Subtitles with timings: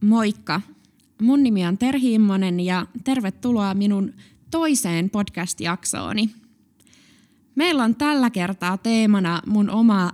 [0.00, 0.60] Moikka!
[1.22, 4.12] Mun nimi on Terhi Immonen ja tervetuloa minun
[4.50, 6.30] toiseen podcast-jaksooni.
[7.54, 10.12] Meillä on tällä kertaa teemana mun oma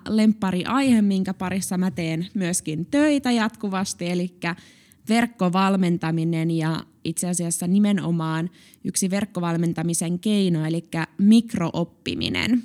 [0.65, 4.35] aihe, minkä parissa mä teen myöskin töitä jatkuvasti, eli
[5.09, 8.51] verkkovalmentaminen ja itse asiassa nimenomaan
[8.85, 10.85] yksi verkkovalmentamisen keino, eli
[11.19, 12.63] mikrooppiminen.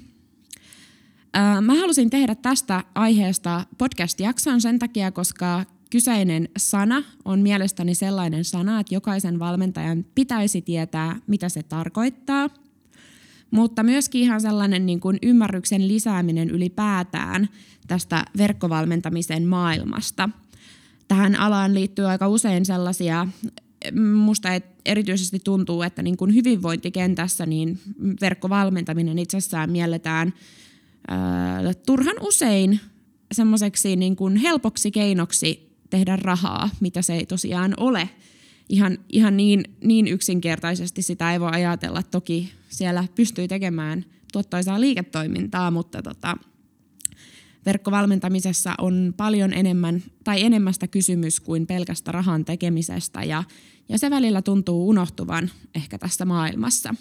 [1.62, 8.80] Mä halusin tehdä tästä aiheesta podcast-jakson sen takia, koska kyseinen sana on mielestäni sellainen sana,
[8.80, 12.50] että jokaisen valmentajan pitäisi tietää, mitä se tarkoittaa.
[13.52, 17.50] Mutta myöskin ihan sellainen niin kuin ymmärryksen lisääminen ylipäätään
[17.88, 20.30] tästä verkkovalmentamisen maailmasta.
[21.08, 23.28] Tähän alaan liittyy aika usein sellaisia,
[24.16, 24.50] musta
[24.86, 27.80] erityisesti tuntuu, että niin kuin hyvinvointikentässä niin
[28.22, 30.34] verkkovalmentaminen itsessään mielletään
[31.08, 32.80] ää, turhan usein
[33.32, 38.10] semmoiseksi niin kuin helpoksi keinoksi tehdä rahaa, mitä se ei tosiaan ole.
[38.70, 42.04] Ihan, ihan niin, niin yksinkertaisesti sitä ei voi ajatella.
[42.04, 46.38] Toki siellä pystyy tekemään tuottoisaa liiketoimintaa, mutta tota,
[47.66, 53.44] verkkovalmentamisessa on paljon enemmän tai enemmästä kysymys kuin pelkästä rahan tekemisestä ja,
[53.90, 56.96] ja se välillä tuntuu unohtuvan ehkä tässä maailmassa.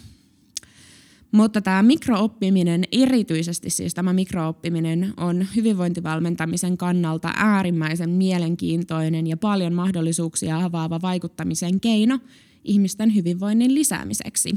[1.31, 10.57] Mutta tämä mikrooppiminen, erityisesti siis tämä mikrooppiminen, on hyvinvointivalmentamisen kannalta äärimmäisen mielenkiintoinen ja paljon mahdollisuuksia
[10.57, 12.19] avaava vaikuttamisen keino
[12.63, 14.55] ihmisten hyvinvoinnin lisäämiseksi.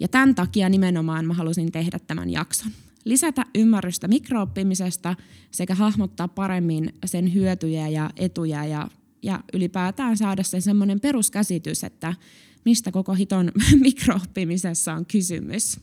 [0.00, 2.72] Ja tämän takia nimenomaan mä halusin tehdä tämän jakson.
[3.04, 5.16] Lisätä ymmärrystä mikrooppimisesta
[5.50, 8.88] sekä hahmottaa paremmin sen hyötyjä ja etuja ja,
[9.22, 12.14] ja ylipäätään saada sen semmoinen peruskäsitys, että
[12.64, 15.80] mistä koko hiton mikrooppimisessa on kysymys.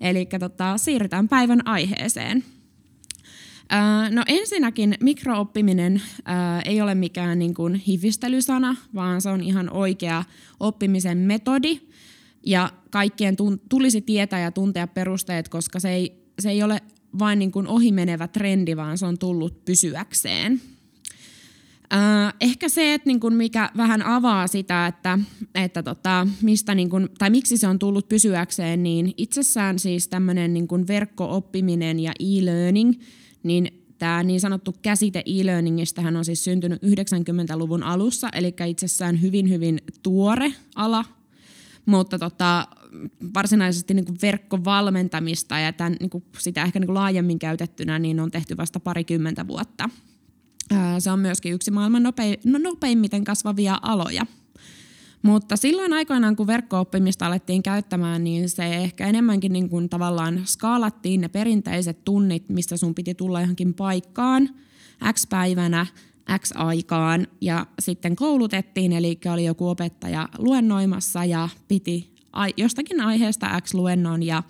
[0.00, 2.44] Eli tota, siirrytään päivän aiheeseen.
[4.10, 6.02] No ensinnäkin mikrooppiminen
[6.64, 10.24] ei ole mikään niin kuin hifistelysana, vaan se on ihan oikea
[10.60, 11.80] oppimisen metodi.
[12.46, 13.36] Ja kaikkien
[13.68, 16.80] tulisi tietää ja tuntea perusteet, koska se ei, se ei ole
[17.18, 20.60] vain niin kuin ohimenevä trendi, vaan se on tullut pysyäkseen.
[21.94, 25.18] Äh, ehkä se, että niin kun mikä vähän avaa sitä, että,
[25.54, 30.54] että tota, mistä niin kun, tai miksi se on tullut pysyäkseen, niin itsessään siis tämmöinen
[30.54, 32.92] niin verkko-oppiminen ja e-learning,
[33.42, 39.80] niin tämä niin sanottu käsite e-learningistähän on siis syntynyt 90-luvun alussa, eli itsessään hyvin hyvin
[40.02, 41.04] tuore ala,
[41.86, 42.68] mutta tota,
[43.34, 48.80] varsinaisesti niin verkkovalmentamista ja tämän, niin sitä ehkä niin laajemmin käytettynä niin on tehty vasta
[48.80, 49.88] parikymmentä vuotta.
[50.98, 54.26] Se on myöskin yksi maailman nopein, no, nopeimmiten kasvavia aloja.
[55.22, 61.20] Mutta silloin aikoinaan, kun verkko-oppimista alettiin käyttämään, niin se ehkä enemmänkin niin kuin tavallaan skaalattiin
[61.20, 64.48] ne perinteiset tunnit, mistä sun piti tulla johonkin paikkaan
[65.12, 65.86] X päivänä,
[66.38, 72.14] X aikaan ja sitten koulutettiin, eli oli joku opettaja luennoimassa ja piti
[72.56, 74.42] jostakin aiheesta X luennon ja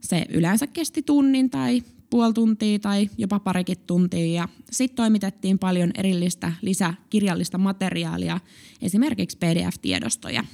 [0.00, 4.48] se yleensä kesti tunnin tai puoli tuntia tai jopa parikin tuntia.
[4.70, 8.40] Sitten toimitettiin paljon erillistä lisäkirjallista materiaalia,
[8.82, 10.44] esimerkiksi PDF-tiedostoja.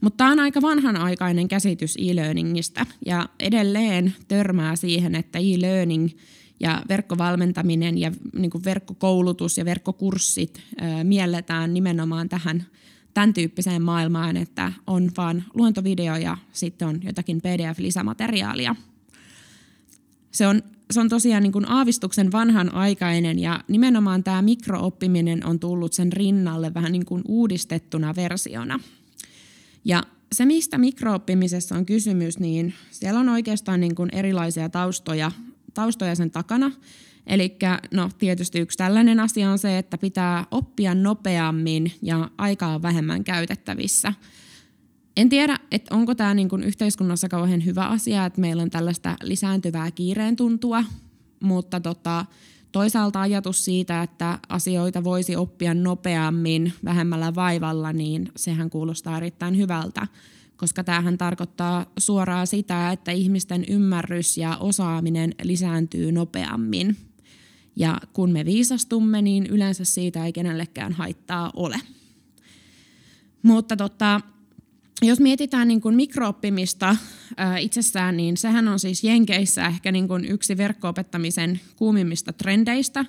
[0.00, 6.08] Mutta tämä on aika vanhanaikainen käsitys e-learningistä ja edelleen törmää siihen, että e-learning
[6.60, 12.64] ja verkkovalmentaminen ja niin verkkokoulutus ja verkkokurssit ää, mielletään nimenomaan tähän
[13.14, 18.76] tämän tyyppiseen maailmaan, että on vaan luentovideo ja sitten on jotakin PDF-lisämateriaalia–
[20.36, 25.92] se on, se on tosiaan niin kuin aavistuksen vanhanaikainen ja nimenomaan tämä mikrooppiminen on tullut
[25.92, 28.80] sen rinnalle vähän niin kuin uudistettuna versiona.
[29.84, 30.02] Ja
[30.32, 35.32] se, mistä mikrooppimisessa on kysymys, niin siellä on oikeastaan niin kuin erilaisia taustoja,
[35.74, 36.72] taustoja sen takana.
[37.26, 37.56] Eli
[37.94, 43.24] no, tietysti yksi tällainen asia on se, että pitää oppia nopeammin ja aikaa on vähemmän
[43.24, 44.12] käytettävissä–
[45.16, 49.90] en tiedä, että onko tämä niin yhteiskunnassa kauhean hyvä asia, että meillä on tällaista lisääntyvää
[49.90, 50.84] kiireen tuntua,
[51.40, 52.24] mutta tota,
[52.72, 60.06] toisaalta ajatus siitä, että asioita voisi oppia nopeammin vähemmällä vaivalla, niin sehän kuulostaa erittäin hyvältä,
[60.56, 66.96] koska tämähän tarkoittaa suoraan sitä, että ihmisten ymmärrys ja osaaminen lisääntyy nopeammin.
[67.76, 71.80] Ja kun me viisastumme, niin yleensä siitä ei kenellekään haittaa ole.
[73.42, 74.20] Mutta tota,
[75.02, 76.96] jos mietitään niin kuin mikrooppimista
[77.36, 83.04] ää, itsessään, niin sehän on siis Jenkeissä ehkä niin kuin yksi verkkoopettamisen kuumimmista trendeistä.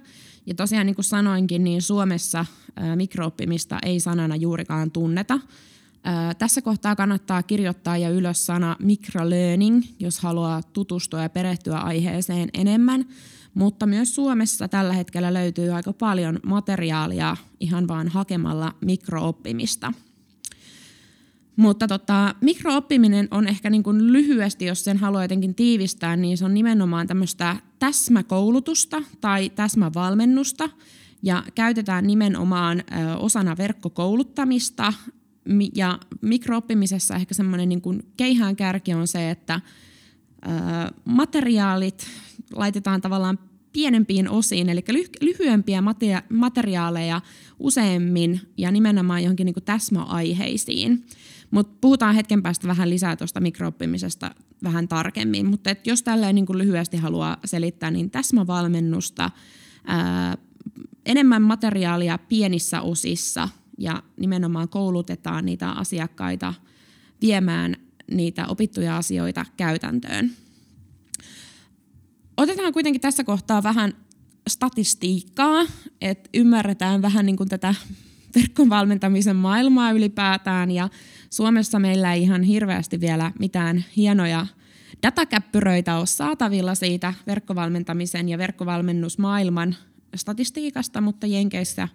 [0.46, 2.46] Ja tosiaan niin kuin sanoinkin, niin Suomessa
[2.76, 5.40] ää, mikrooppimista ei sanana juurikaan tunneta.
[6.04, 12.50] Ää, tässä kohtaa kannattaa kirjoittaa ja ylös sana microlearning, jos haluaa tutustua ja perehtyä aiheeseen
[12.54, 13.06] enemmän.
[13.54, 19.94] mutta myös Suomessa tällä hetkellä löytyy aika paljon materiaalia ihan vaan hakemalla mikrooppimista.
[21.58, 26.46] Mutta tota, mikrooppiminen on ehkä niin kuin lyhyesti, jos sen haluaa jotenkin tiivistää, niin se
[26.46, 30.70] on nimenomaan tämmöistä täsmäkoulutusta tai täsmävalmennusta
[31.24, 32.84] ja käytetään nimenomaan
[33.20, 34.94] osana verkkokouluttamista
[35.76, 39.62] ja mikrooppimisessa ehkä semmoinen niin kuin keihään kärki on se, että
[41.06, 42.08] materiaalit
[42.56, 43.40] laitetaan tavallaan
[43.74, 44.84] pienempiin osiin, eli
[45.22, 45.84] lyhyempiä
[46.30, 47.22] materiaaleja
[47.60, 51.06] useammin ja nimenomaan johonkin niin kuin täsmäaiheisiin.
[51.52, 54.32] Mutta puhutaan hetken päästä vähän lisää tuosta mikrooppimisesta
[54.64, 55.46] vähän tarkemmin.
[55.46, 59.32] Mutta jos tälleen niin lyhyesti haluaa selittää, niin täsmävalmennusta,
[59.86, 60.38] ää,
[61.06, 66.54] enemmän materiaalia pienissä osissa ja nimenomaan koulutetaan niitä asiakkaita
[67.22, 67.76] viemään
[68.12, 70.32] niitä opittuja asioita käytäntöön.
[72.38, 73.94] Otetaan kuitenkin tässä kohtaa vähän
[74.50, 75.66] statistiikkaa,
[76.02, 77.76] että ymmärretään vähän niin kuin tätä
[78.36, 80.90] verkkovalmentamisen maailmaa ylipäätään ja
[81.30, 84.48] Suomessa meillä ei ihan hirveästi vielä mitään hienoja
[85.04, 89.76] datakäppyröitä ole saatavilla siitä verkkovalmentamisen ja verkkovalmennusmaailman
[90.16, 91.88] statistiikasta, mutta Jenkeissä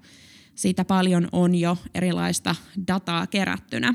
[0.55, 2.55] siitä paljon on jo erilaista
[2.89, 3.95] dataa kerättynä.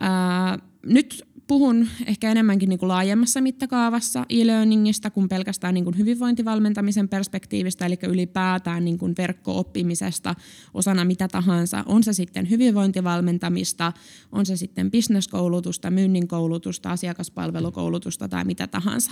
[0.00, 7.08] Ää, nyt puhun ehkä enemmänkin niin kuin laajemmassa mittakaavassa e-learningista kuin pelkästään niin kuin hyvinvointivalmentamisen
[7.08, 10.34] perspektiivistä, eli ylipäätään niin kuin verkko-oppimisesta
[10.74, 11.84] osana mitä tahansa.
[11.86, 13.92] On se sitten hyvinvointivalmentamista,
[14.32, 19.10] on se sitten bisneskoulutusta, myynnin koulutusta, asiakaspalvelukoulutusta tai mitä tahansa.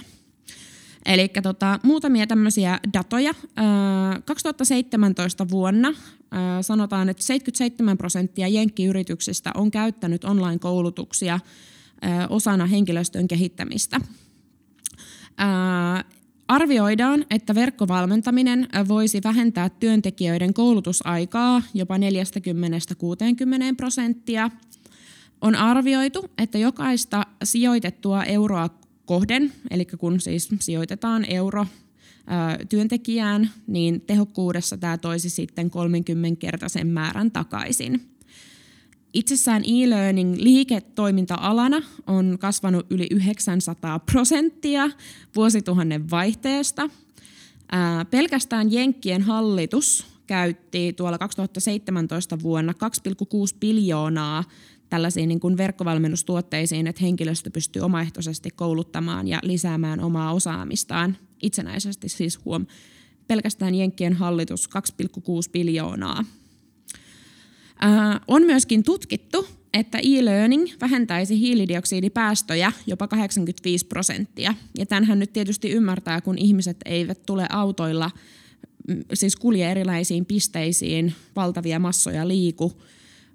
[1.07, 3.35] Eli tota, muutamia tämmöisiä datoja.
[4.25, 5.95] 2017 vuonna
[6.61, 11.41] sanotaan, että 77 prosenttia jenkkiyrityksistä on käyttänyt online-koulutuksia
[12.31, 14.01] osana henkilöstön kehittämistä.
[16.49, 22.01] Arvioidaan, että verkkovalmentaminen voisi vähentää työntekijöiden koulutusaikaa jopa 40-60
[23.77, 24.51] prosenttia.
[25.41, 28.71] On arvioitu, että jokaista sijoitettua euroa
[29.05, 31.67] kohden, eli kun siis sijoitetaan euro
[32.69, 38.16] työntekijään, niin tehokkuudessa tämä toisi sitten 30-kertaisen määrän takaisin.
[39.13, 44.91] Itsessään e-learning liiketoiminta-alana on kasvanut yli 900 prosenttia
[45.37, 46.91] vuosituhannen vaihteesta.
[47.73, 54.45] Ää, pelkästään Jenkkien hallitus käytti tuolla 2017 vuonna 2,6 biljoonaa
[54.91, 62.45] tällaisiin niin kuin verkkovalmennustuotteisiin, että henkilöstö pystyy omaehtoisesti kouluttamaan ja lisäämään omaa osaamistaan itsenäisesti, siis
[62.45, 62.67] huom,
[63.29, 66.25] pelkästään Jenkkien hallitus 2,6 biljoonaa
[67.85, 74.55] Äh, on myöskin tutkittu, että e-learning vähentäisi hiilidioksidipäästöjä jopa 85 prosenttia.
[74.79, 78.11] Ja tämänhän nyt tietysti ymmärtää, kun ihmiset eivät tule autoilla,
[78.89, 82.73] mm, siis kulje erilaisiin pisteisiin, valtavia massoja liiku.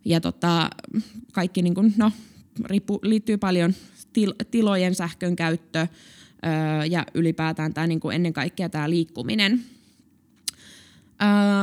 [0.06, 0.70] Ja tota,
[1.34, 2.12] kaikki niin kuin, no,
[2.66, 3.74] riippu, liittyy paljon
[4.14, 5.88] til, tilojen sähkön käyttö
[6.90, 9.60] ja ylipäätään tämä, niin kuin ennen kaikkea tämä liikkuminen–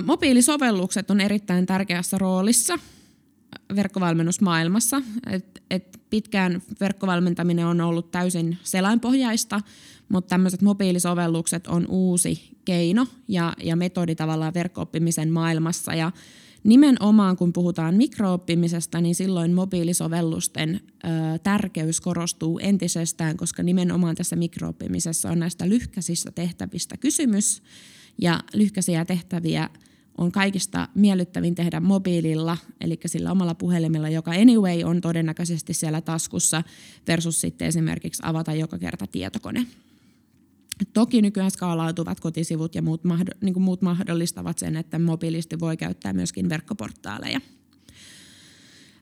[0.05, 2.79] mobiilisovellukset on erittäin tärkeässä roolissa
[3.77, 5.03] verkkovalmennusmaailmassa.
[5.31, 9.61] Et, et pitkään verkkovalmentaminen on ollut täysin selainpohjaista,
[10.09, 15.95] mutta tämmöiset mobiilisovellukset on uusi keino ja, ja metodi tavallaan verkkooppimisen maailmassa.
[15.95, 16.13] Ja
[16.65, 21.09] nimenomaan kun puhutaan mikrooppimisesta, niin silloin mobiilisovellusten ö,
[21.43, 27.63] tärkeys korostuu entisestään, koska nimenomaan tässä mikrooppimisessa on näistä lyhkäisistä tehtävistä kysymys
[28.19, 29.71] ja lyhkäisiä tehtäviä
[30.19, 36.63] on kaikista miellyttävin tehdä mobiililla, eli sillä omalla puhelimella, joka anyway on todennäköisesti siellä taskussa,
[37.07, 39.67] versus sitten esimerkiksi avata joka kerta tietokone.
[40.93, 43.01] Toki nykyään skaalautuvat kotisivut ja muut,
[43.41, 47.41] niin kuin muut mahdollistavat sen, että mobiilisti voi käyttää myöskin verkkoportaaleja.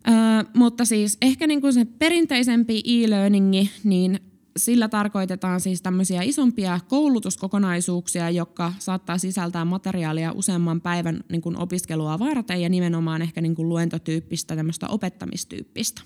[0.09, 0.15] Öö,
[0.55, 4.21] mutta siis ehkä niin kuin se perinteisempi e-learningi, niin
[4.57, 12.19] sillä tarkoitetaan siis tämmöisiä isompia koulutuskokonaisuuksia, jotka saattaa sisältää materiaalia useamman päivän niin kuin opiskelua
[12.19, 16.03] varten ja nimenomaan ehkä niin kuin luentotyyppistä, tämmöistä opettamistyyppistä.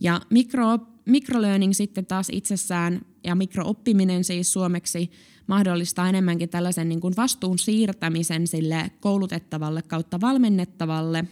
[0.00, 5.10] Ja mikro, microlearning sitten taas itsessään ja mikrooppiminen siis suomeksi
[5.46, 11.24] mahdollistaa enemmänkin tällaisen niin kuin vastuun siirtämisen sille koulutettavalle kautta valmennettavalle.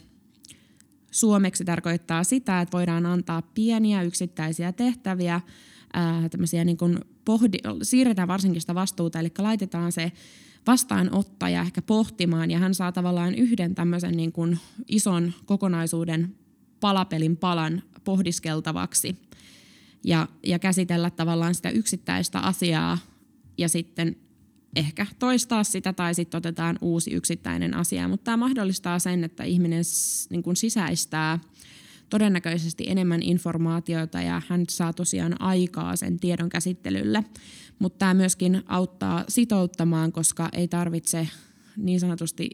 [1.11, 5.41] Suomeksi tarkoittaa sitä, että voidaan antaa pieniä yksittäisiä tehtäviä
[5.93, 10.13] ää, tämmöisiä niin kuin pohdi, siirretään varsinkin sitä vastuuta, eli laitetaan se
[10.67, 16.37] vastaanottaja ehkä pohtimaan ja hän saa tavallaan yhden tämmöisen niin kuin ison kokonaisuuden
[16.81, 19.17] palapelin palan pohdiskeltavaksi
[20.05, 22.99] ja, ja käsitellä tavallaan sitä yksittäistä asiaa
[23.59, 24.17] ja sitten
[24.77, 29.83] ehkä toistaa sitä tai sitten otetaan uusi yksittäinen asia, mutta tämä mahdollistaa sen, että ihminen
[30.31, 31.39] niin kuin sisäistää
[32.11, 37.25] todennäköisesti enemmän informaatiota ja hän saa tosiaan aikaa sen tiedon käsittelylle.
[37.79, 41.29] Mutta tämä myöskin auttaa sitouttamaan, koska ei tarvitse
[41.76, 42.50] niin sanotusti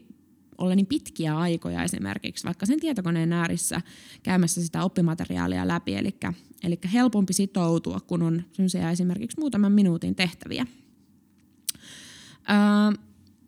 [0.57, 3.81] olla niin pitkiä aikoja esimerkiksi vaikka sen tietokoneen äärissä
[4.23, 5.95] käymässä sitä oppimateriaalia läpi.
[5.95, 6.15] Eli,
[6.63, 8.43] eli helpompi sitoutua, kun on
[8.91, 10.65] esimerkiksi muutaman minuutin tehtäviä.
[12.49, 13.03] Öö,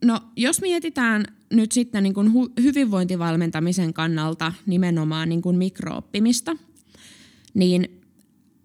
[0.06, 6.58] no, jos mietitään nyt sitten niin kuin hyvinvointivalmentamisen kannalta nimenomaan niin kuin mikrooppimista,
[7.54, 8.02] niin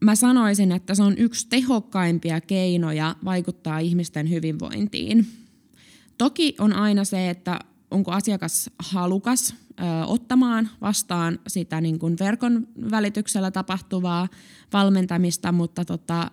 [0.00, 5.26] mä sanoisin, että se on yksi tehokkaimpia keinoja vaikuttaa ihmisten hyvinvointiin.
[6.18, 7.58] Toki on aina se, että
[7.90, 14.28] onko asiakas halukas ö, ottamaan vastaan sitä niin kuin verkon välityksellä tapahtuvaa
[14.72, 16.30] valmentamista, mutta tota,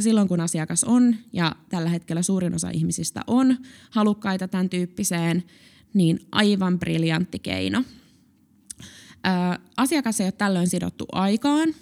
[0.00, 3.56] silloin kun asiakas on, ja tällä hetkellä suurin osa ihmisistä on
[3.90, 5.44] halukkaita tämän tyyppiseen,
[5.94, 7.84] niin aivan briljantti keino.
[9.76, 11.74] Asiakas ei ole tällöin sidottu aikaan,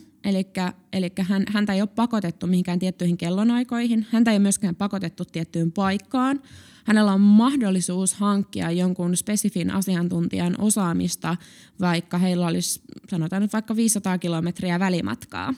[0.92, 5.72] eli hän, häntä ei ole pakotettu mihinkään tiettyihin kellonaikoihin, häntä ei ole myöskään pakotettu tiettyyn
[5.72, 6.40] paikkaan,
[6.84, 11.36] hänellä on mahdollisuus hankkia jonkun spesifin asiantuntijan osaamista,
[11.80, 15.54] vaikka heillä olisi sanotaan nyt vaikka 500 kilometriä välimatkaa.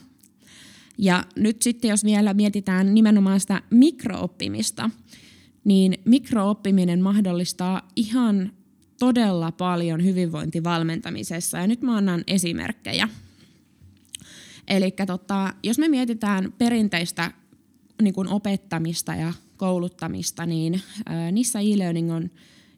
[0.99, 4.91] Ja nyt sitten jos vielä mietitään nimenomaan sitä mikrooppimista,
[5.65, 8.53] niin mikrooppiminen mahdollistaa ihan
[8.99, 11.59] todella paljon hyvinvointivalmentamisessa.
[11.59, 13.09] Ja nyt mä annan esimerkkejä.
[14.69, 17.33] Eli tota, jos me mietitään perinteistä
[18.03, 20.83] niin kuin opettamista ja kouluttamista, niin
[21.33, 22.31] niissä e-learning on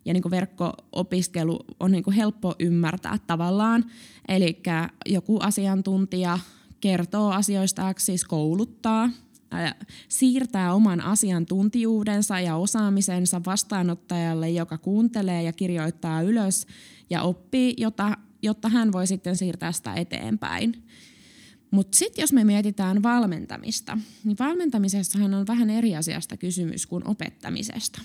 [0.05, 3.85] ja niin kuin verkko-opiskelu on niin kuin helppo ymmärtää tavallaan.
[4.29, 4.63] Eli
[5.07, 6.39] joku asiantuntija
[6.85, 9.11] kertoo asioista, siis kouluttaa,
[9.51, 9.75] ää,
[10.09, 16.67] siirtää oman asiantuntijuudensa ja osaamisensa vastaanottajalle, joka kuuntelee ja kirjoittaa ylös
[17.11, 20.83] ja oppii, jota, jotta hän voi sitten siirtää sitä eteenpäin.
[21.71, 28.01] Mutta sitten jos me mietitään valmentamista, niin valmentamisessahan on vähän eri asiasta kysymys kuin opettamisesta.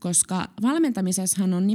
[0.00, 1.66] Koska valmentamisessahan on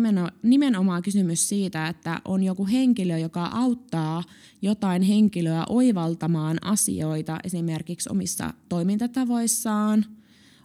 [0.44, 4.24] nimenomaan kysymys siitä, että on joku henkilö, joka auttaa
[4.62, 10.06] jotain henkilöä oivaltamaan asioita esimerkiksi omissa toimintatavoissaan,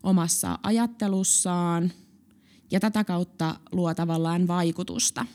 [0.02, 1.92] omassa ajattelussaan
[2.70, 5.26] ja tätä kautta luo tavallaan vaikutusta.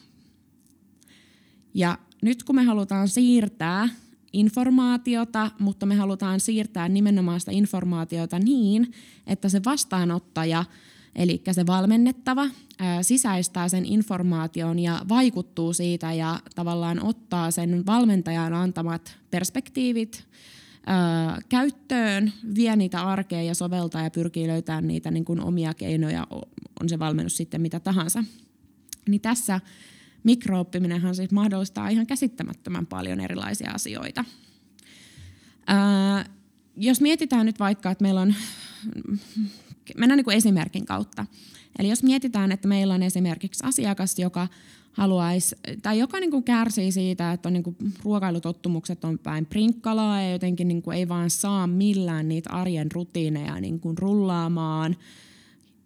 [1.73, 3.89] Ja nyt kun me halutaan siirtää
[4.33, 8.91] informaatiota, mutta me halutaan siirtää nimenomaan sitä informaatiota niin,
[9.27, 10.65] että se vastaanottaja,
[11.15, 12.48] eli se valmennettava,
[13.01, 20.24] sisäistää sen informaation ja vaikuttuu siitä ja tavallaan ottaa sen valmentajan antamat perspektiivit
[21.50, 26.27] käyttöön, vie niitä arkeen ja soveltaa ja pyrkii löytämään niitä niin kuin omia keinoja,
[26.82, 28.24] on se valmennus sitten mitä tahansa.
[29.10, 29.60] Niin tässä
[30.24, 34.25] mikrooppinenhan siis mahdollistaa ihan käsittämättömän paljon erilaisia asioita.
[36.77, 38.34] Jos mietitään nyt vaikka, että meillä on,
[39.97, 41.25] mennään niin kuin esimerkin kautta.
[41.79, 44.47] Eli jos mietitään, että meillä on esimerkiksi asiakas, joka
[44.91, 50.21] haluaisi, tai joka niin kuin kärsii siitä, että on niin kuin ruokailutottumukset on päin prinkkalaa
[50.21, 54.95] ja jotenkin niin kuin ei vaan saa millään niitä arjen rutiineja niin kuin rullaamaan–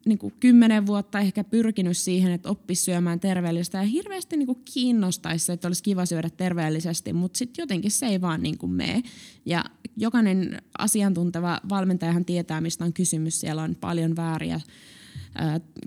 [0.05, 4.61] niin kuin kymmenen vuotta ehkä pyrkinyt siihen, että oppisi syömään terveellistä ja hirveästi niin kuin
[4.73, 9.03] kiinnostaisi, että olisi kiva syödä terveellisesti, mutta sitten jotenkin se ei vaan niin kuin mene.
[9.45, 9.65] Ja
[9.97, 13.39] jokainen asiantunteva valmentajahan tietää, mistä on kysymys.
[13.39, 14.61] Siellä on paljon vääriä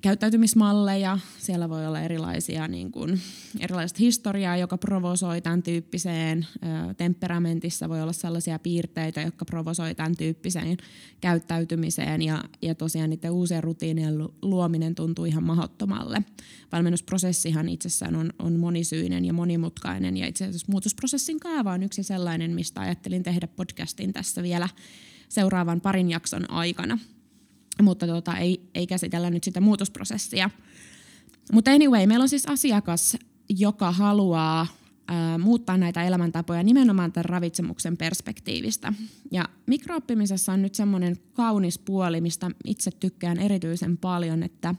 [0.02, 1.18] käyttäytymismalleja.
[1.38, 3.20] Siellä voi olla erilaisia, niin kuin,
[3.60, 6.46] erilaista historiaa, joka provosoi tämän tyyppiseen.
[6.96, 10.76] Temperamentissa voi olla sellaisia piirteitä, jotka provosoi tämän tyyppiseen
[11.20, 12.22] käyttäytymiseen.
[12.22, 16.22] Ja, ja tosiaan niiden uusien rutiinien luominen tuntuu ihan mahdottomalle.
[16.72, 20.16] Valmennusprosessihan itsessään on, on monisyinen ja monimutkainen.
[20.16, 24.68] Ja itse asiassa muutosprosessin kaava on yksi sellainen, mistä ajattelin tehdä podcastin tässä vielä
[25.28, 26.98] seuraavan parin jakson aikana–
[27.82, 30.50] mutta tota, ei, ei käsitellä nyt sitä muutosprosessia.
[31.52, 33.16] Mutta anyway, meillä on siis asiakas,
[33.48, 34.66] joka haluaa
[35.08, 38.92] ää, muuttaa näitä elämäntapoja nimenomaan tämän ravitsemuksen perspektiivistä.
[39.30, 44.74] Ja mikrooppimisessa on nyt semmoinen kaunis puoli, mistä itse tykkään erityisen paljon, että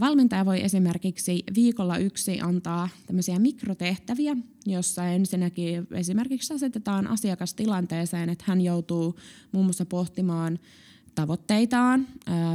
[0.00, 8.44] valmentaja voi esimerkiksi viikolla yksi antaa tämmöisiä mikrotehtäviä, jossa ensinnäkin esimerkiksi asetetaan asiakas tilanteeseen, että
[8.48, 9.18] hän joutuu
[9.52, 10.58] muun muassa pohtimaan–
[11.14, 12.06] tavoitteitaan,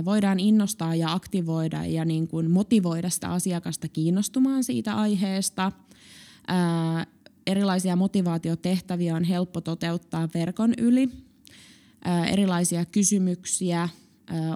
[0.06, 5.72] voidaan innostaa ja aktivoida ja niin kuin motivoida sitä asiakasta kiinnostumaan siitä aiheesta.
[7.48, 11.10] Erilaisia motivaatiotehtäviä on helppo toteuttaa verkon yli.
[12.32, 13.90] Erilaisia kysymyksiä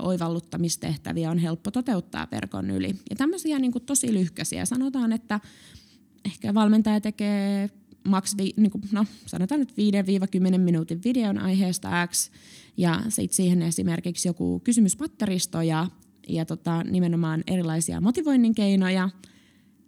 [0.02, 2.96] oivalluttamistehtäviä on helppo toteuttaa verkon yli.
[3.10, 4.66] Ja tämmöisiä niin kuin tosi lyhkäisiä.
[4.66, 5.40] Sanotaan, että
[6.26, 7.70] ehkä valmentaja tekee
[8.04, 9.74] maks, niin kuin, no, sanotaan nyt
[10.56, 12.32] 5-10 minuutin videon aiheesta X,
[12.78, 15.88] ja sitten siihen esimerkiksi joku kysymyspatteristo ja,
[16.28, 19.10] ja tota, nimenomaan erilaisia motivoinnin keinoja,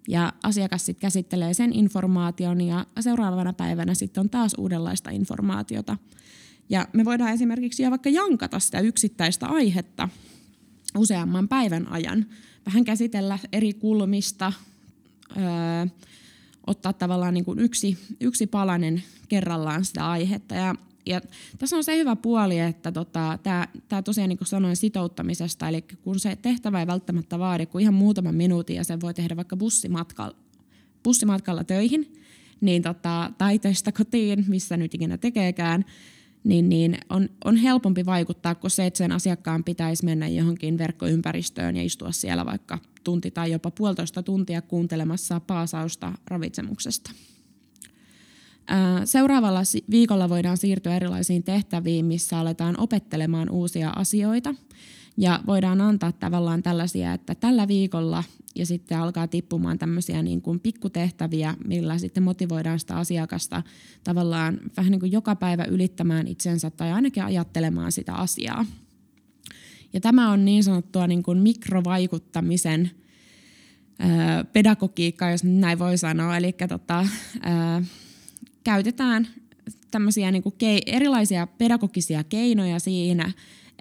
[0.08, 5.98] ja asiakas sitten käsittelee sen informaation ja seuraavana päivänä sitten on taas uudenlaista informaatiota.
[6.70, 10.10] Ja me voidaan esimerkiksi jo vaikka jankata sitä yksittäistä aihetta
[10.98, 12.26] useamman päivän ajan.
[12.66, 14.54] Vähän käsitellä eri kulmista,
[15.38, 15.44] öö,
[16.68, 20.56] ottaa tavallaan niin kuin yksi, yksi palanen kerrallaan sitä aihetta.
[20.56, 21.22] Ja, ja
[21.58, 23.40] tässä on se hyvä puoli, että tota,
[23.88, 27.94] tämä tosiaan niin kuin sanoin sitouttamisesta, eli kun se tehtävä ei välttämättä vaadi kuin ihan
[27.94, 30.36] muutaman minuutin ja sen voi tehdä vaikka bussimatkalla,
[31.04, 32.14] bussimatkalla töihin,
[32.62, 35.86] niin tota, tai töistä kotiin, missä nyt ikinä tekeekään,
[36.44, 41.76] niin, niin on, on helpompi vaikuttaa kuin se, että sen asiakkaan pitäisi mennä johonkin verkkoympäristöön
[41.76, 47.12] ja istua siellä vaikka tunti tai jopa puolitoista tuntia kuuntelemassa paasausta ravitsemuksesta.
[49.06, 54.56] Seuraavalla viikolla voidaan siirtyä erilaisiin tehtäviin, missä aletaan opettelemaan uusia asioita.
[55.18, 58.24] Ja voidaan antaa tavallaan tällaisia, että tällä viikolla
[58.56, 63.64] ja sitten alkaa tippumaan tämmöisiä niin kuin pikkutehtäviä, millä sitten motivoidaan sitä asiakasta
[64.04, 68.66] tavallaan vähän niin kuin joka päivä ylittämään itsensä tai ainakin ajattelemaan sitä asiaa.
[69.94, 72.92] Ja tämä on niin sanottua niin kuin mikrovaikuttamisen
[74.54, 76.38] pedagogiikkaa, jos näin voi sanoa.
[76.38, 77.08] Eli tota,
[77.42, 77.84] ää,
[78.64, 79.28] käytetään
[79.92, 83.32] tämmöisiä niin kuin ke- erilaisia pedagogisia keinoja siinä,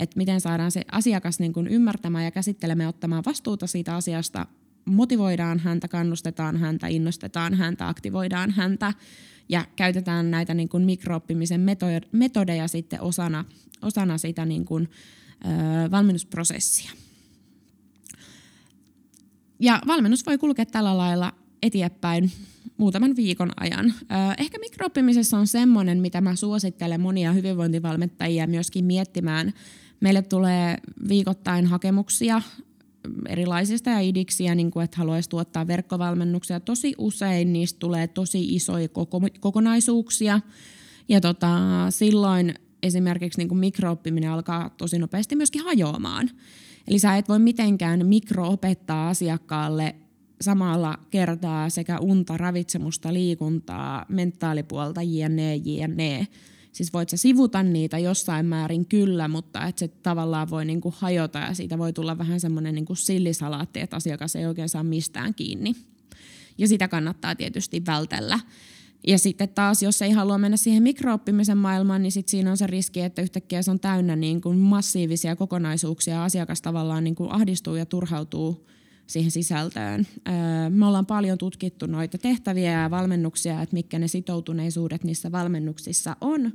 [0.03, 4.47] että miten saadaan se asiakas niin kuin ymmärtämään ja käsittelemään ja ottamaan vastuuta siitä asiasta,
[4.85, 8.93] motivoidaan häntä, kannustetaan häntä, innostetaan häntä, aktivoidaan häntä
[9.49, 11.67] ja käytetään näitä niin kuin mikrooppimisen
[12.13, 13.45] metodeja sitten osana,
[13.83, 14.89] osana sitä niin kuin,
[15.45, 16.91] ö, valmennusprosessia.
[19.61, 21.33] Ja valmennus voi kulkea tällä lailla
[21.63, 22.31] eteenpäin
[22.77, 23.95] muutaman viikon ajan.
[24.39, 29.53] Ehkä mikrooppimisessa on semmoinen, mitä mä suosittelen monia hyvinvointivalmentajia myöskin miettimään.
[30.03, 30.77] Meille tulee
[31.09, 32.43] viikoittain hakemuksia
[33.29, 36.61] erilaisista ja idiksiä, niin kuin, että haluaisi tuottaa verkkovalmennuksia.
[36.61, 40.41] Tosi usein niistä tulee tosi isoja koko, kokonaisuuksia.
[41.09, 41.59] Ja tota,
[41.91, 46.31] silloin esimerkiksi niin mikrooppiminen alkaa tosi nopeasti myöskin hajoamaan.
[46.89, 49.95] Eli sä et voi mitenkään mikroopettaa asiakkaalle
[50.41, 56.29] samalla kertaa sekä unta, ravitsemusta, liikuntaa, mentaalipuolta, jne, jne.
[56.73, 61.39] Siis voit sä sivuta niitä jossain määrin kyllä, mutta että se tavallaan voi niinku hajota
[61.39, 65.75] ja siitä voi tulla vähän semmoinen niinku sillisalaatti, että asiakas ei oikein saa mistään kiinni.
[66.59, 68.41] Ja sitä kannattaa tietysti vältellä.
[69.07, 72.67] Ja sitten taas, jos ei halua mennä siihen mikrooppimisen maailmaan, niin sitten siinä on se
[72.67, 76.25] riski, että yhtäkkiä se on täynnä niin kuin massiivisia kokonaisuuksia.
[76.25, 78.67] Asiakas tavallaan niin kuin ahdistuu ja turhautuu
[79.13, 80.07] siihen sisältöön.
[80.71, 86.53] Me ollaan paljon tutkittu noita tehtäviä ja valmennuksia, että mitkä ne sitoutuneisuudet niissä valmennuksissa on.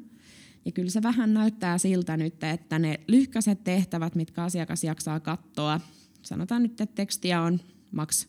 [0.66, 5.82] Ja kyllä se vähän näyttää siltä nyt, että ne lyhkäiset tehtävät, mitkä asiakas jaksaa katsoa,
[6.22, 7.60] sanotaan nyt, että tekstiä on
[7.92, 8.28] maks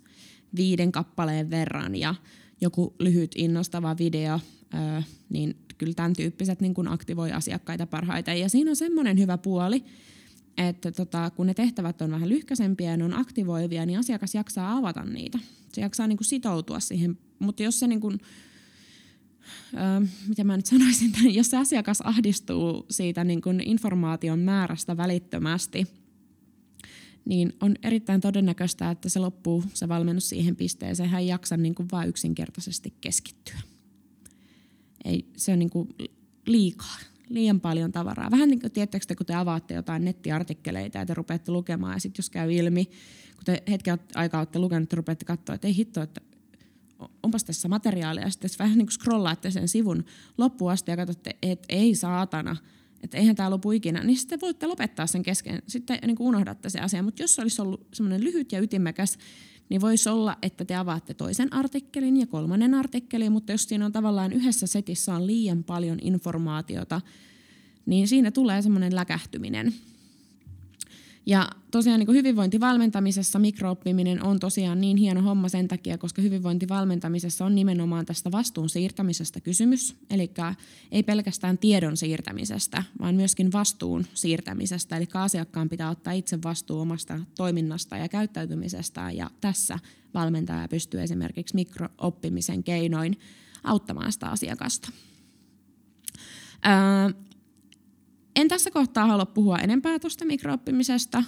[0.56, 2.14] viiden kappaleen verran ja
[2.60, 4.40] joku lyhyt innostava video,
[5.28, 8.40] niin kyllä tämän tyyppiset niin kuin aktivoi asiakkaita parhaiten.
[8.40, 9.84] Ja siinä on semmoinen hyvä puoli,
[10.58, 14.76] että tota, kun ne tehtävät on vähän lyhkäisempiä ja ne on aktivoivia, niin asiakas jaksaa
[14.76, 15.38] avata niitä.
[15.72, 18.20] Se jaksaa niin kuin sitoutua siihen, mutta jos se niin kuin,
[19.74, 25.86] öö, mitä mä nyt sanoisin, jos se asiakas ahdistuu siitä niin kuin informaation määrästä välittömästi,
[27.24, 31.08] niin on erittäin todennäköistä, että se loppuu se valmennus siihen pisteeseen.
[31.08, 33.60] Hän ei jaksa niin kuin vain yksinkertaisesti keskittyä.
[35.04, 35.88] Ei, se on niin kuin
[36.46, 38.30] liikaa liian paljon tavaraa.
[38.30, 42.18] Vähän niin kuin, tiedättekö kun te avaatte jotain nettiartikkeleita ja te rupeatte lukemaan ja sitten
[42.18, 42.84] jos käy ilmi,
[43.36, 46.20] kun te hetken aikaa olette lukenut, te rupeatte katsoa, että ei hitto, että
[47.22, 50.04] onpas tässä materiaalia ja sitten vähän niin kuin scrollaatte sen sivun
[50.38, 52.56] loppuun asti ja katsotte, että ei saatana,
[53.02, 56.70] että eihän tämä lopu ikinä, niin sitten voitte lopettaa sen kesken, sitten niin kuin unohdatte
[56.70, 57.02] se asia.
[57.02, 59.18] Mutta jos olisi ollut semmoinen lyhyt ja ytimekäs,
[59.68, 63.92] niin voisi olla, että te avaatte toisen artikkelin ja kolmannen artikkelin, mutta jos siinä on
[63.92, 67.00] tavallaan yhdessä setissä on liian paljon informaatiota,
[67.86, 69.74] niin siinä tulee semmoinen läkähtyminen.
[71.28, 77.54] Ja tosiaan niin hyvinvointivalmentamisessa mikrooppiminen on tosiaan niin hieno homma sen takia, koska hyvinvointivalmentamisessa on
[77.54, 79.96] nimenomaan tästä vastuun siirtämisestä kysymys.
[80.10, 80.30] Eli
[80.92, 84.96] ei pelkästään tiedon siirtämisestä, vaan myöskin vastuun siirtämisestä.
[84.96, 89.10] Eli asiakkaan pitää ottaa itse vastuu omasta toiminnasta ja käyttäytymisestä.
[89.10, 89.78] Ja tässä
[90.14, 93.18] valmentaja pystyy esimerkiksi mikrooppimisen keinoin
[93.64, 94.92] auttamaan sitä asiakasta.
[98.38, 101.24] En tässä kohtaa halua puhua enempää tuosta mikrooppimisesta,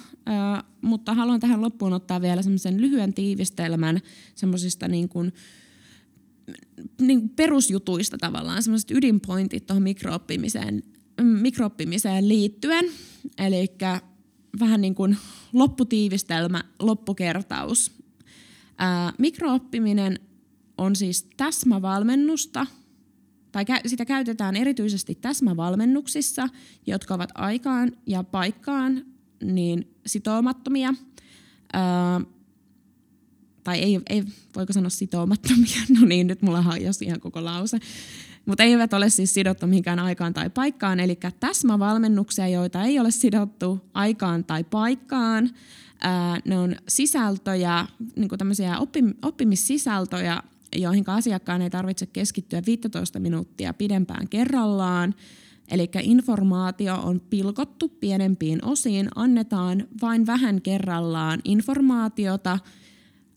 [0.81, 3.99] mutta haluan tähän loppuun ottaa vielä semmoisen lyhyen tiivistelmän
[4.35, 5.33] semmoisista niin kuin,
[7.01, 10.83] niin kuin perusjutuista tavallaan, semmoiset ydinpointit tuohon mikrooppimiseen,
[11.21, 12.85] mikrooppimiseen liittyen.
[13.37, 13.67] Eli
[14.59, 15.17] vähän niin kuin
[15.53, 17.91] lopputiivistelmä, loppukertaus.
[19.17, 20.19] Mikrooppiminen
[20.77, 22.67] on siis täsmävalmennusta,
[23.51, 26.47] tai sitä käytetään erityisesti täsmävalmennuksissa,
[26.87, 29.05] jotka ovat aikaan ja paikkaan
[29.43, 30.93] niin sitoumattomia.
[31.73, 32.21] Ää,
[33.63, 34.23] tai ei, ei,
[34.55, 37.79] voiko sanoa sitoumattomia, no niin, nyt mulla hajosi ihan koko lause,
[38.45, 43.81] mutta eivät ole siis sidottu mihinkään aikaan tai paikkaan, eli täsmävalmennuksia, joita ei ole sidottu
[43.93, 45.49] aikaan tai paikkaan,
[46.45, 50.43] ne on sisältöjä, niin tämmöisiä oppim- oppimissisältöjä,
[50.75, 55.15] joihin asiakkaan ei tarvitse keskittyä 15 minuuttia pidempään kerrallaan,
[55.71, 62.59] Eli informaatio on pilkottu pienempiin osiin, annetaan vain vähän kerrallaan informaatiota,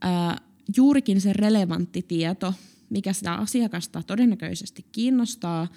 [0.01, 0.37] ää,
[0.77, 2.55] juurikin se relevantti tieto,
[2.91, 5.69] mikä sitä asiakasta todennäköisesti kiinnostaa,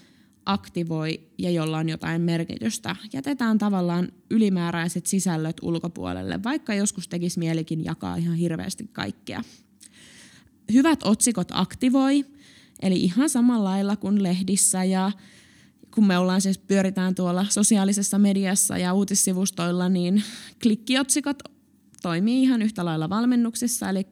[0.45, 2.95] aktivoi ja jolla on jotain merkitystä.
[3.13, 9.41] Jätetään tavallaan ylimääräiset sisällöt ulkopuolelle, vaikka joskus tekisi mielikin jakaa ihan hirveästi kaikkea.
[10.73, 12.25] Hyvät otsikot aktivoi,
[12.81, 15.11] eli ihan samalla lailla kuin lehdissä ja
[15.95, 20.23] kun me ollaan siis pyöritään tuolla sosiaalisessa mediassa ja uutissivustoilla, niin
[20.61, 21.39] klikkiotsikot
[22.01, 24.07] toimii ihan yhtä lailla valmennuksissa, eli,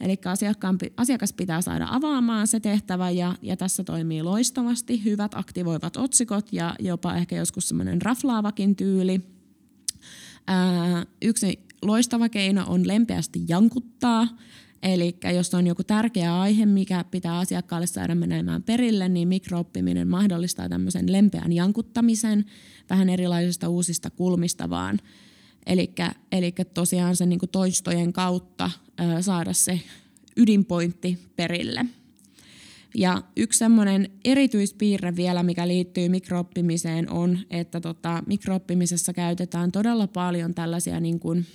[0.00, 0.16] eli
[0.96, 6.74] asiakas pitää saada avaamaan se tehtävä ja, ja tässä toimii loistavasti hyvät aktivoivat otsikot ja
[6.78, 9.20] jopa ehkä joskus semmoinen raflaavakin tyyli.
[10.46, 14.28] Ää, yksi loistava keino on lempeästi jankuttaa,
[14.82, 20.68] Eli jos on joku tärkeä aihe, mikä pitää asiakkaalle saada menemään perille, niin mikrooppiminen mahdollistaa
[20.68, 22.44] tämmöisen lempeän jankuttamisen
[22.90, 24.98] vähän erilaisista uusista kulmista vaan
[26.32, 29.80] Eli tosiaan sen niin toistojen kautta ö, saada se
[30.36, 31.86] ydinpointti perille.
[32.94, 40.54] Ja yksi semmoinen erityispiirre vielä, mikä liittyy mikrooppimiseen, on, että tota, mikrooppimisessa käytetään todella paljon
[40.54, 41.46] tällaisia, niin kuin,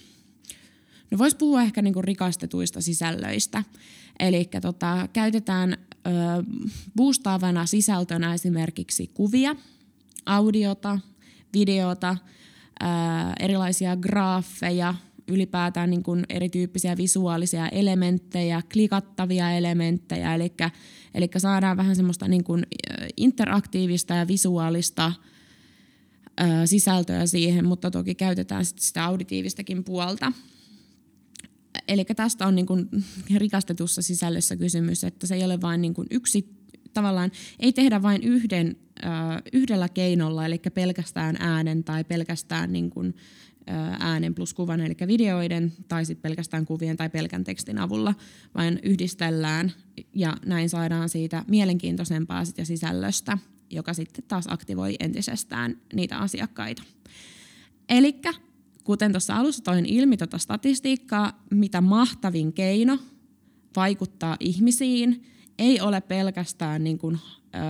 [1.12, 3.64] no voisi puhua ehkä niin kuin rikastetuista sisällöistä.
[4.20, 6.10] Eli tota, käytetään ö,
[6.96, 9.56] boostaavana sisältönä esimerkiksi kuvia,
[10.26, 11.00] audiota,
[11.54, 12.18] videota–
[12.80, 14.96] ää, erilaisia graafeja,
[15.28, 20.54] ylipäätään niin kuin erityyppisiä visuaalisia elementtejä, klikattavia elementtejä, eli,
[21.14, 22.66] eli saadaan vähän semmoista niin kuin
[23.18, 25.12] interaktiivista ja visuaalista
[26.38, 30.32] ää, sisältöä siihen, mutta toki käytetään sit sitä auditiivistakin puolta.
[31.88, 32.90] Eli tästä on niin kuin
[33.36, 36.50] rikastetussa sisällössä kysymys, että se ei ole vain niin kuin yksi,
[36.94, 38.76] tavallaan ei tehdä vain yhden
[39.54, 43.16] yhdellä keinolla, eli pelkästään äänen tai pelkästään niin kuin,
[44.00, 48.16] äänen plus kuvan, eli videoiden, tai sitten pelkästään kuvien tai pelkän tekstin avulla,
[48.56, 49.72] vaan yhdistellään
[50.14, 53.38] ja näin saadaan siitä mielenkiintoisempaa sit ja sisällöstä,
[53.70, 56.84] joka sitten taas aktivoi entisestään niitä asiakkaita.
[57.90, 58.22] Eli
[58.86, 63.00] kuten tuossa alussa toin ilmi tuota statistiikkaa, mitä mahtavin keino
[63.76, 65.24] vaikuttaa ihmisiin,
[65.60, 67.20] ei ole pelkästään niin kuin,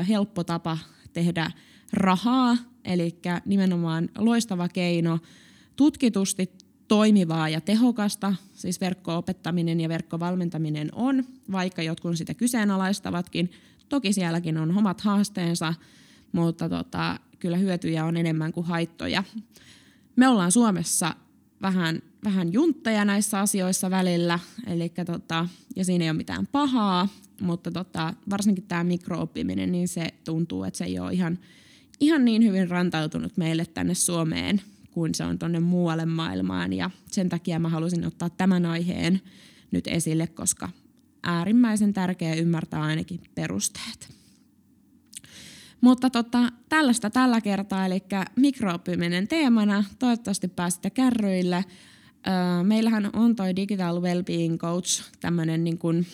[0.08, 0.78] helppo tapa
[1.14, 1.52] tehdä
[1.94, 5.20] rahaa, eli nimenomaan loistava keino
[5.76, 6.52] tutkitusti
[6.88, 13.52] toimivaa ja tehokasta, siis verkko-opettaminen ja verkkovalmentaminen on, vaikka jotkut sitä kyseenalaistavatkin.
[13.90, 15.74] Toki sielläkin on omat haasteensa,
[16.32, 19.24] mutta tota, kyllä hyötyjä on enemmän kuin haittoja.
[20.16, 21.16] Me ollaan Suomessa
[21.62, 27.08] vähän, vähän juntteja näissä asioissa välillä, eli tota, ja siinä ei ole mitään pahaa,
[27.42, 31.40] mutta tota, varsinkin tämä mikrooppiminen, niin se tuntuu, että se ei ole ihan,
[32.00, 36.74] ihan niin hyvin rantautunut meille tänne Suomeen kuin se on tuonne muualle maailmaan.
[36.74, 39.22] Ja sen takia mä halusin ottaa tämän aiheen
[39.72, 40.70] nyt esille, koska
[41.24, 44.15] äärimmäisen tärkeää ymmärtää ainakin perusteet.
[45.82, 48.04] Mutta tota, tällaista tällä kertaa, eli
[48.36, 49.84] mikrooppiminen teemana.
[50.00, 51.66] Toivottavasti pääsitte kärryille.
[52.64, 56.06] meillähän on toi Digital Wellbeing Coach, tämmöinen niin kuin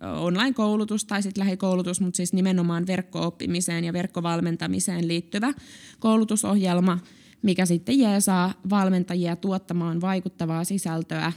[0.00, 5.52] online-koulutus tai sitten lähikoulutus, mutta siis nimenomaan verkko-oppimiseen ja verkkovalmentamiseen liittyvä
[5.98, 6.98] koulutusohjelma,
[7.42, 11.32] mikä sitten jeesaa valmentajia tuottamaan vaikuttavaa sisältöä,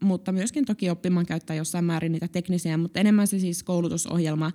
[0.00, 4.52] mutta myöskin toki oppimaan käyttää jossain määrin niitä teknisiä, mutta enemmän se siis koulutusohjelma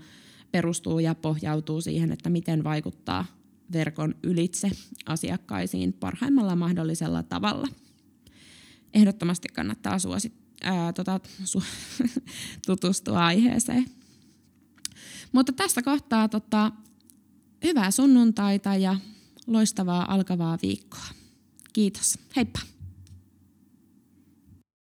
[0.55, 3.25] perustuu ja pohjautuu siihen, että miten vaikuttaa
[3.73, 4.71] verkon ylitse
[5.05, 7.67] asiakkaisiin parhaimmalla mahdollisella tavalla.
[8.93, 11.63] Ehdottomasti kannattaa suosittaa ää, tota, su,
[12.65, 13.85] tutustua aiheeseen.
[15.31, 16.71] Mutta tässä kohtaa tota,
[17.63, 18.95] hyvää sunnuntaita ja
[19.47, 21.05] loistavaa alkavaa viikkoa.
[21.73, 22.19] Kiitos.
[22.35, 22.74] Heippa!